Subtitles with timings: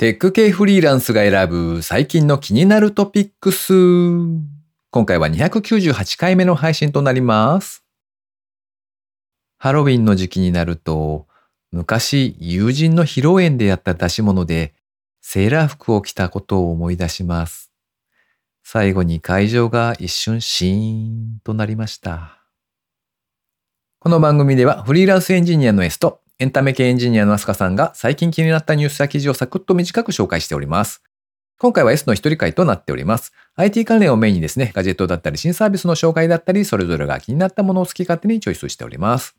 [0.00, 3.74] テック系フリーランスが選ぶ最近の気になるトピックス。
[4.90, 7.84] 今回は298回目の配信となります。
[9.58, 11.26] ハロウィンの時期になると、
[11.70, 14.72] 昔友人の披露宴でやった出し物で
[15.20, 17.70] セーラー服を着たことを思い出します。
[18.64, 22.42] 最後に会場が一瞬シーンとなりました。
[23.98, 31.02] この番組ではフリーランスエンジニアの S とエンタメ系エンジニアのアスカさんが最近気になったニュースや記事をサクッと短く紹介しております。
[31.58, 33.34] 今回は S の一人会となっております。
[33.56, 39.36] IT 関連をメインにですね、ガジェットだったり新サービスの紹介だったり、それぞれが気になったものを好き勝手にチョイスしております。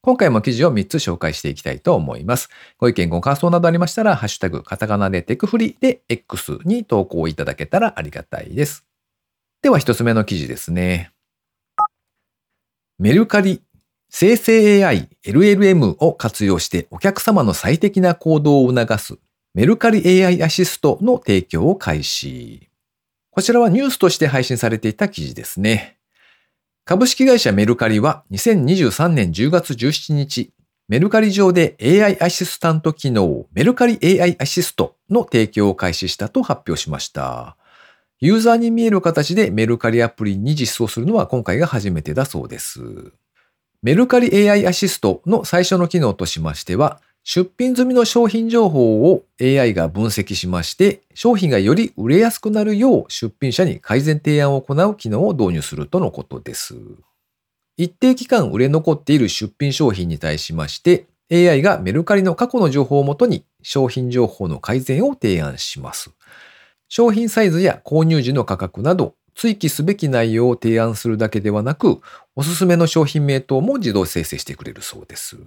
[0.00, 2.48] 今回も記事を3つ紹介していきたいと思います。
[2.78, 8.86] ご意見、ご感想などありましたら、ハッシュタグ、カタカナでテクフリで X に投稿いただけたらありがたいです。
[9.60, 11.10] では1つ目の記事ですね。
[12.98, 13.62] メルカリ
[14.10, 19.18] 生成 AI、LLM を活用してお客様の最適な行動を促す
[19.54, 22.68] メルカリ AI アシストの提供を開始。
[23.30, 25.98] こちらはニュースとして配信されていた記事ですね。
[26.84, 30.52] 株式会社メルカリは2023年10月17日、
[30.88, 37.58] メルカリ上で AI アシスタント機能メルカリ AI アシストの提供を開始したと発表しました。
[38.20, 43.12] ユーザーに見える形でメルカリアプリに実装するのは今回が初めてだそうです。
[43.80, 56.74] メルカリ AI アシストの最初の機能としましては、出品済みの商品情報を AI が分析しまして、商品がより売れやすくなるよう出品者に改善提案を行う機能を導入するとのことです。
[57.76, 66.10] 一定期間売れ残っている出品商品に対しまして、AI がメルカリの過去の情報をもとに商品情報の改善を提案します。
[66.88, 72.00] 商品サイズや購入時の価格など追記すべき内容を提案するだけではなく、
[72.34, 75.38] おすすめの商品名等も自動生成してくれるそうです。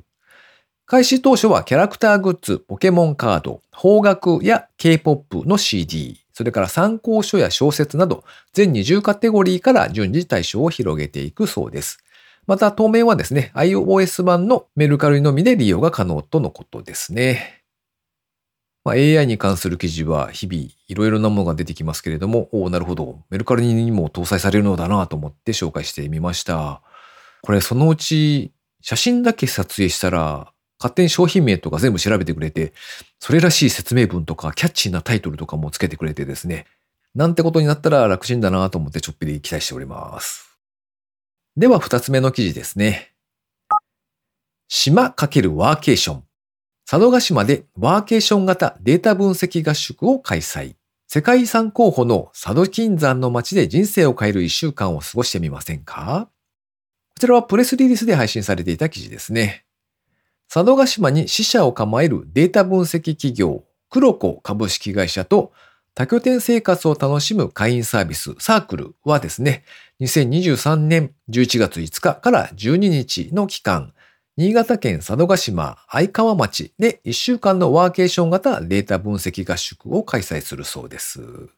[0.85, 11.97] 開始当初はキャラクターグッズ、ポケモンカード、邦楽や K-POP の CD、それから参考書や小説など全20カテゴリーから順次対象を広げていくそうです。
[12.47, 17.60] また当面はですね、iOS 版のメルカリのみで利用が可能とのことですね。
[18.83, 23.23] まあ、AI に関する記事は日々いろいろなものが出てきますけれども、おお、なるほど。
[23.29, 26.81] メルカリにも搭載されるのだなと思って紹介してみました。
[27.43, 32.73] これそのうち写真だけ撮影したら勝手に商品名とか全部調べてくれて、
[33.19, 36.65] それらしい説明文とかキャッチーなタイトルとかもつけてくれてですね、
[37.13, 40.57] なんてことになったら楽ちんだなと思ってちょっぴり期待しております。
[41.55, 43.11] では二つ目の記事ですね。
[44.67, 46.23] 島×ワーケーション。
[46.91, 50.75] 佐渡島でワーケーション型データ分析合宿を開催。
[51.07, 56.27] 世界遺産候補の佐渡金山の街で人生を変える一週間を過ごしてみませんか？
[57.15, 59.63] こちらはプレスリリースで配信されていた記事ですね。
[60.53, 65.53] 佐渡島に支社を構えるデータ分析企業、黒子株式会社と
[65.95, 69.63] 多拠点生活を楽しむ会員サービスサークルはですね、
[70.01, 73.93] 2023年11月5日から12日の期間、
[74.37, 81.49] 新潟県佐渡島相川町で1週間のワーケーション型データ分析合宿を開催するそうです。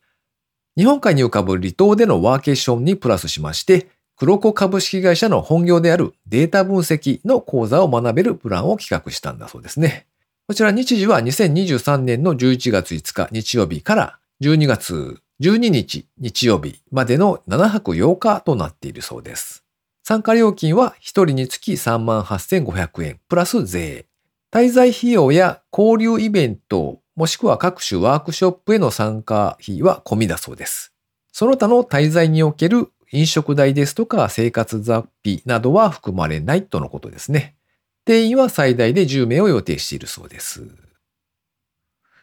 [0.75, 10.07] 日本海に浮かぶ離島でのワーケーションにプラスしまして、黒子株式会社の本業であるデータ分析の講座を学べるプランを企画したんだそうですね。
[10.47, 19.62] こちら日時は2023年の11月5日日曜日から12月12日日曜日までの7泊8日となっているそうです。
[20.03, 24.05] 参加料金は1人につき38,500円プラス税。
[24.51, 30.93] 滞在費用や交流イベント、もしくは各種ワークショップへの参加費は込みだそうです。
[31.31, 37.55] その他の滞在における飲食代ですとか生活雑費などは含まれないとのことですね。
[38.03, 40.67] 定員は最大で10名を予定しているそうです。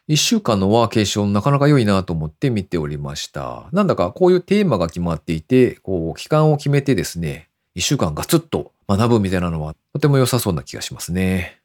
[0.07, 3.69] 一週間のワーケーションなかなか良いなと思って見ておりました。
[3.73, 7.50] なんだかこういうテーマが決まっていて、こう期間を決めてですね、
[7.81, 11.63] 一週間ガツッと学ぶみたいなのはとても良さそうな気がしますね。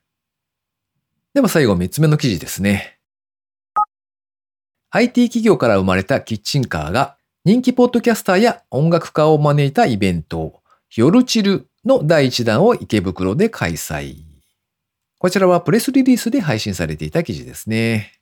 [1.33, 2.99] では最後三つ目の記事ですね。
[4.91, 10.61] IT 企業から生まれたキッチンカーが人気ポッドキャスターや音楽家を招いたイベント、
[10.95, 14.23] 夜チルの第一弾を池袋で開催。
[15.17, 18.13] こちらはプレスリリースで配信されていた記事ですね。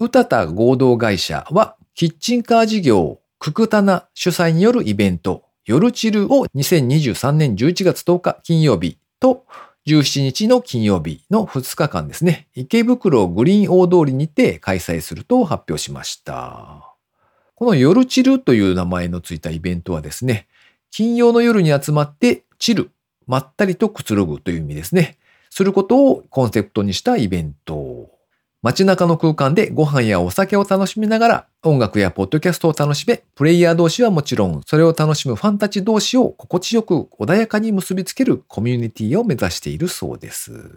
[0.00, 9.44] うたた合同会社はキッチンカー事業ククタナ主催によるイベント夜チルを2023年11月10日金曜日と
[9.86, 16.96] 17日の金曜日の2日間ですね、池袋グリーン大通りにて開催すると発表しました。
[17.54, 20.48] この夜チルという名前のついたイベントはですね、
[20.90, 22.90] 金曜の夜に集まってチル、
[23.26, 25.18] まったりとくつろぐという意味ですね。
[25.50, 27.97] することをコンセプトにしたイベント。
[28.60, 40.76] 街中の空間でご飯やお酒を楽しみながら音楽やポッドキャストを楽しめ、プレイヤー同士はもちろん、それを楽しむファンたち同士を心地よく穏やかに結びつけるコミュニティを目指しているそうです。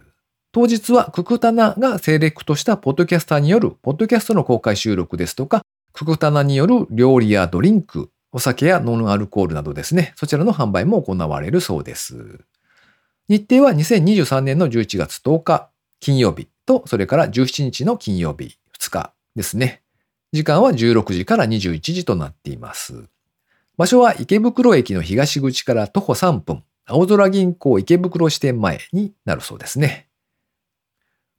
[0.51, 5.63] 当日はククタナがセレクトしたポッドキャスターによるポッドキャストの公開収録ですとか、
[5.93, 12.41] ククタナによる料理やドリンク、お酒やノンアルコールなどですね、そちらの販売も行われるそうです。
[13.27, 15.69] 日程は2023年の11月10日
[15.99, 19.81] 金曜日と、それから17日の金曜日2日ですね。
[20.31, 23.03] 時間は16時から21時となっています。
[23.77, 30.07] 場所は池袋駅の東口から徒歩3分、青空銀行池袋支店前になるそうですね。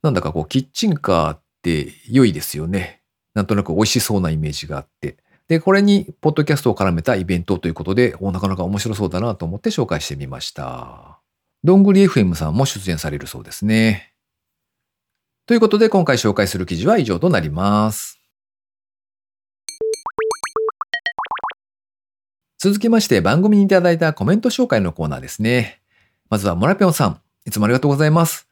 [0.02, 3.00] なんだかこう、キッチンカーって良いですよね。
[3.34, 5.16] なんとなく美味しそうなイメージがあって。
[5.48, 11.20] で、これにポッドキャストを絡めたイベントということで、おなかなか面白そうだなと思って紹介してみました。
[11.64, 14.11] どんぐり FM さんも出演されるそうですね。
[15.44, 18.20] ということで今回紹介する記事は以上となります。
[22.60, 25.80] 続きまして番組にいただいたコメント紹介のコーナーですね。
[26.30, 28.46] まずはモラピョンさん、いつもありがとうございます。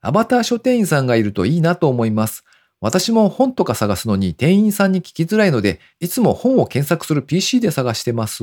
[0.00, 2.44] アバター書店員さんがいるといいなと思います。
[2.80, 8.42] 私も本とか探すのに店員さんに聞きづらいので、いつも本を検索する PC で探してます。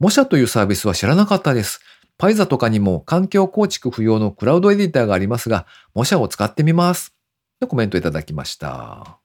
[0.00, 1.80] 模写というサービスは知らなかったです。
[2.18, 7.14] パイザとかにも環境構築不要のクラウドエディターがありますが、模写を使ってみます。
[7.60, 9.18] とコメントいただきました。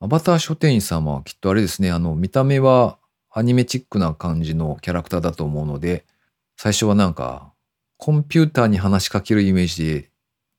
[0.00, 2.98] アバター書店員さんはきっとあれですね、あの、見た目は
[3.30, 6.04] アニメチックな感じのキャラクターだと思うので、
[6.56, 7.52] 最初はなんか、
[7.96, 10.10] コンピューターに話しかけるイメージで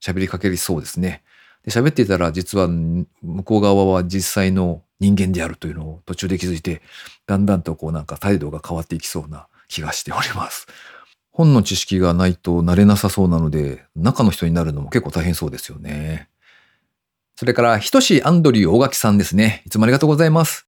[0.02, 1.24] 喋りかけりそうですね。
[1.66, 3.08] で、喋っていたら実は向
[3.44, 6.82] こう側は実際の人間であるというのを途中で気づいて、
[7.26, 10.68] だんだんとこうなんか態度が変わっていきそうな気がしております。
[11.42, 16.30] 本の知識がないとなれなさそうなので、中の人になるのも結構大変そうですよね。
[17.36, 19.64] それから、ひとしアンドリュー大垣さんですね。
[19.66, 20.68] いつもありがとうございます。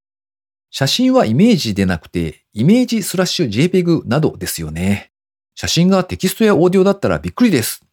[0.70, 5.12] 写真はイメージでなくて、イメージスラッシュ JPEG などですよね。
[5.54, 7.84] 写真がテキストやオーディオだったらびっくりです。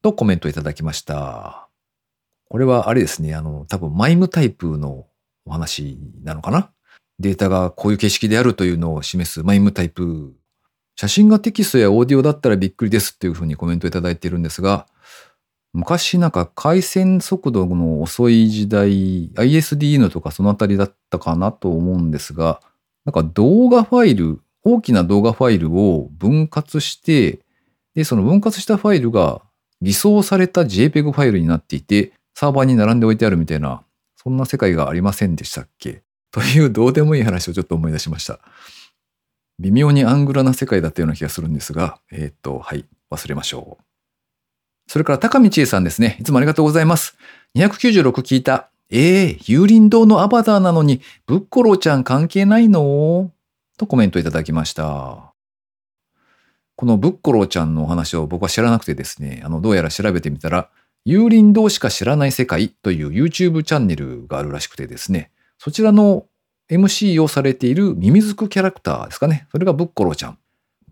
[0.00, 1.68] とコメントいただきました。
[2.48, 5.06] これはあれですね、あの、多分マイムタイプの
[5.44, 6.70] お話なのかな
[7.18, 10.34] データがこういう形式であるというのを示すマイムタイプ
[11.00, 14.86] 写真がテキストやオーディオだったらびっくりですっていうふうにコメントいただいているんですが、
[15.72, 22.60] 昔なんか回線速度の遅い時代、ISDN とかそのあたりだったかなと思うんですが、
[23.06, 27.40] なんか動画ファイル、大きな動画ファイルを分割して、
[27.94, 29.40] で、その分割したファイルが
[29.80, 33.84] 偽装された JPEG ファイルになっていて、サーバーに並んでおいてあるみたいな、
[34.16, 36.02] そんな世界がありませんでしたっけ？
[36.30, 38.38] というどうでもいい話をちょっと思い出しました。
[39.60, 43.84] 微妙にアングラな世界だったような気がするんですが、えー、っと、はい、忘れましょう。
[44.86, 46.16] それから高道恵さんですね。
[46.18, 47.16] いつもありがとうございます。
[47.54, 48.70] 296聞いた。
[48.88, 53.30] ええー、幽林堂のアバターなのに、ブッコロちゃん関係ないの？
[53.76, 55.32] とコメントいただきました。
[56.74, 60.70] このブッコロちゃんのお話を僕は知らなくてですね、あの、どうやら調べてみたら、
[61.06, 66.24] 幽林堂しか知らない世界という YouTube チャンネルがあるらしくてですね、そちらの
[66.70, 69.46] MC をされているミミズクキャラクターですかね。
[69.50, 70.38] それがブッコロちゃん。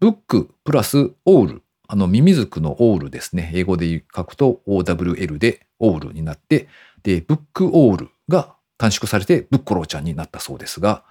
[0.00, 1.62] ブックプラスオール。
[1.86, 3.50] あの、ミミズクのオールですね。
[3.54, 6.68] 英語で書くと OWL でオールになって、
[7.02, 11.04] で、ブックオールが短縮されてブッコロちゃんになったそうですが、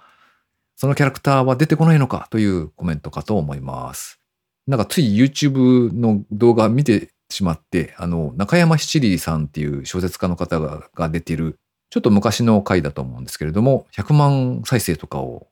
[0.76, 4.20] そのキャラクターは出てこないのかというコメントかと思います。
[4.66, 11.58] なんかつい YouTube の動画見てしまって、あの、中山七里さんっていう小説家の方が出てる
[11.90, 15.48] ちょっと昔の回だと思うんですけれども、100万再生とかを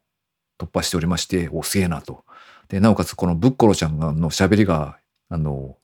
[0.58, 2.24] 突破しておりまして、お、すげえなと。
[2.68, 5.76] で、なおかつこのブッコロちゃんの喋りが、あの、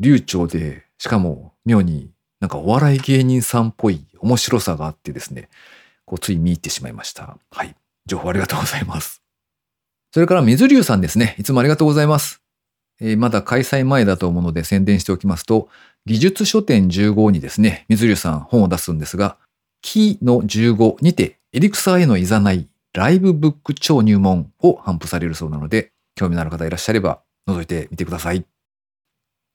[0.00, 5.48] 流暢で、しかも妙になんかお笑い芸人さんっぽい面白さがあってですね、
[6.06, 7.36] こうつい見入ってしまいました。
[7.50, 7.76] はい。
[8.06, 9.22] 情報ありがとうございます。
[10.12, 11.36] それから水流さんですね。
[11.38, 12.42] いつもありがとうございます。
[13.00, 15.68] えー、まだ開催前だと思うので宣伝しておきますと、
[16.06, 19.36] 技術書店15にですね、水流さん本を出すんですが、
[19.82, 28.44] キーの15にてエリクサーへのいざないライブブック超入門を頒布されるそうなので、興味のある方いらっしゃれば覗いてみてください。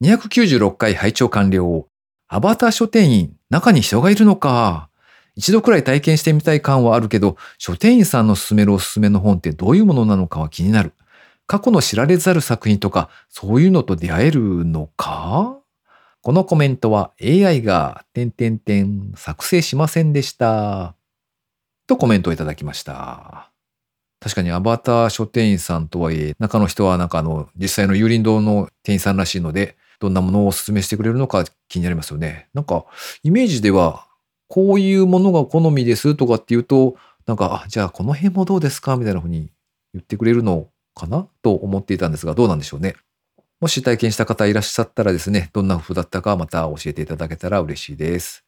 [0.04, 1.88] 296回拝聴完了。
[2.28, 4.90] アバター書店員、中に人がいるのか。
[5.36, 10.94] 一度くらい体験してみたい感はあるけど、書店員さんの勧めるおすすめの本ってどういうものなのかは気になる。
[11.46, 15.60] 過去の知られざる作品とか、そういうのと出会えるのか？
[16.26, 20.96] このコメントは AI が点々点作成しませんでした。
[21.86, 23.52] とコメントをいただきました。
[24.20, 32.50] 確かにアバター書店員さんとはいえ、中の人はなんかあの、実際の有林堂の店員さんらしいので、どんなものをお勧めしてくれるのか気になりますよね。
[32.56, 32.86] なんか、
[33.22, 34.08] イメージでは
[34.48, 36.96] こういうものが好みですとかって言うと、
[37.28, 39.52] なんか、あ、じゃあこの辺もどうですかみたいな風に
[39.94, 42.96] 言ってくれるのかなと思っていたんですが、どうなんでしょうね。
[43.62, 48.44] もし体験した方いらっしゃったらですね、どんな風だったかまた教えていただけたら嬉しいです。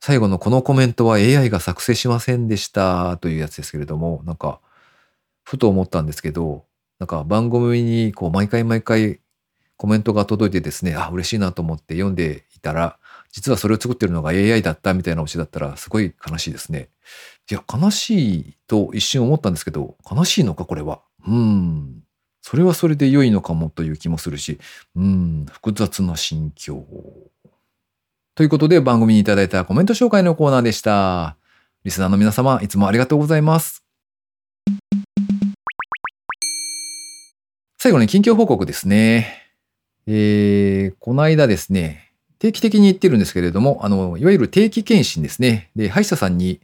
[0.00, 4.60] 最後のこのコメントは AI が作成しませんでしたというやつですけれども、なんか、
[5.44, 6.64] ふと思ったんですけど、
[7.00, 9.20] なんか番組にこう毎回毎回
[9.76, 12.98] コメントが届いてですね、あ、嬉しいなと思って読んでいたら、
[13.32, 16.90] 実はそれを作ってるのが AI だったみたいなオチだったらすごい悲しいですね。
[17.50, 21.02] いや、悲しいと一瞬思ったんですけど、悲しいのかこれは？
[21.26, 22.03] うん。
[22.46, 24.58] それはそれで良いのかもという気もするし、
[24.96, 26.84] うん、複雑な心境。
[28.34, 31.38] ということで番組にいただいたコメント紹介のコーナーでした。
[31.84, 33.82] リスナーの皆様、いつもありがとうございます。
[37.78, 39.42] 最後に近況報告ですね。
[40.06, 45.70] えー、この間ですね、定期的に言ってるんですけれども、あの、いわゆる定期検診ですね。
[45.76, 46.60] で、歯医者さんに、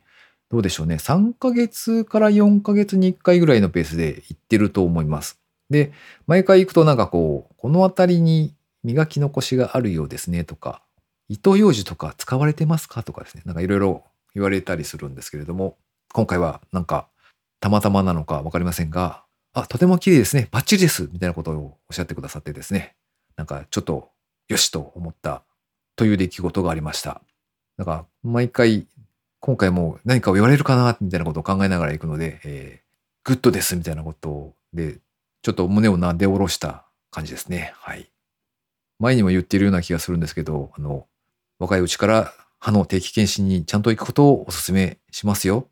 [0.51, 5.41] どうでしょうね、3ヶ月から4ヶ月に1回ぐらいのペースで行ってると思います。
[5.71, 5.93] で、
[6.27, 10.83] 毎回行くとなんかこう、この辺りに磨き残しがあるようですねとか、
[11.29, 15.77] 糸ようじとか使われてますかとかですね、なんかいろいろ言われたりするんですけれども、
[16.13, 17.09] 今回はなんか
[17.61, 19.23] たまたまなのかわかりませんが、
[19.53, 22.97] あ、とても綺麗ですね、バッチリです、みたいなことをおっしゃってくださってですね、
[23.37, 24.11] なんかちょっと
[24.49, 25.43] よしと思った
[25.97, 27.23] という出来事がありました。
[27.77, 28.87] なんか毎回
[29.41, 34.99] 今回も何かを言われるかなみたいなことを考えながら行くので、えー、グッドですみたいなことで
[35.43, 37.73] ちょっと胸をなで下ろした感じですね。
[37.77, 38.11] はい。
[38.99, 41.07] 前にも言っているような気がするんですけど、あの、
[41.59, 45.69] 若いうちから歯の定期検診にちゃんと行くことをお勧めしますよ。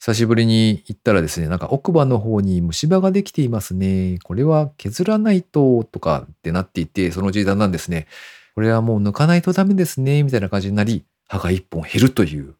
[0.00, 4.18] 久しぶりに行ったらですね、なんか奥歯の方に虫歯ができていますね。
[4.24, 8.06] これは削らないととかってなっていて、そのうちだんだんですね、
[8.54, 12.54] これはもう抜かないとダメですね、みたいな感じになり、歯が一本減るという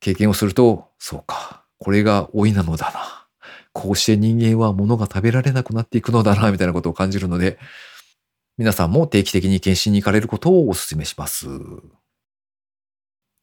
[0.00, 3.25] 経験をすると、そうか、これが老いなのだな。
[3.76, 7.58] こうして人間は物が食べられなくなっていくのだな、みたいなことを感じるので、
[8.56, 11.46] 皆さんも定期的に検診に行かれることをお勧めします。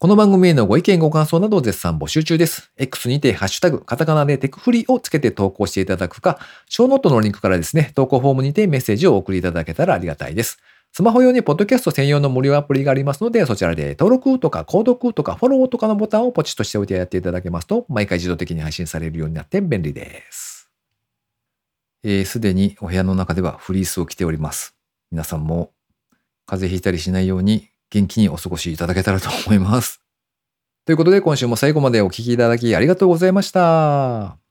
[0.00, 2.72] この番組へのご意見ご感想など絶賛募集中です。
[2.76, 10.58] X にてハッシュタグ、カタカナでテクフリをつけて投稿していただくか、ショーノートのリンクからですね、投稿フォームにてメッセージをお送りいただけたらありがたいです。
[10.96, 20.70] スマホ用にポッドキャスト専用の無料アプリがありますので、そちらで登録とか購読とかフォローとかのボタンをポチッとしておいてやっていただけますと、毎回自動的に配信されるようになって便利です。
[20.70, 20.70] す、
[22.04, 24.76] えー、で、にお部屋の中ではフリースを着ております。
[25.10, 25.72] 皆さんも
[26.46, 30.00] 風邪ひいたりしないように元気にお過ごしいただけたらと思います。
[30.86, 34.43] ということで今週も最後までお聴きいただきありがとうございました。